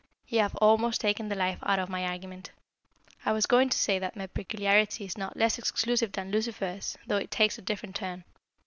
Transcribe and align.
You 0.27 0.39
have 0.39 0.55
almost 0.55 0.99
taken 0.99 1.29
the 1.29 1.35
life 1.35 1.59
out 1.61 1.77
of 1.77 1.87
my 1.87 2.07
argument. 2.07 2.49
I 3.23 3.31
was 3.33 3.45
going 3.45 3.69
to 3.69 3.77
say 3.77 3.99
that 3.99 4.15
my 4.15 4.25
peculiarity 4.25 5.05
is 5.05 5.15
not 5.15 5.37
less 5.37 5.59
exclusive 5.59 6.13
than 6.13 6.31
Lucifer's, 6.31 6.97
though 7.05 7.17
it 7.17 7.29
takes 7.29 7.59
a 7.59 7.61
different 7.61 7.97
turn. 7.97 8.23